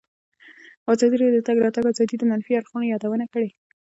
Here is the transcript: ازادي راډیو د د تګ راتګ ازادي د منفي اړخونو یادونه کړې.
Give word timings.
ازادي 0.93 1.15
راډیو 1.21 1.35
د 1.35 1.37
د 1.43 1.45
تګ 1.47 1.57
راتګ 1.65 1.83
ازادي 1.89 2.15
د 2.19 2.23
منفي 2.31 2.51
اړخونو 2.57 2.85
یادونه 2.93 3.25
کړې. 3.33 3.49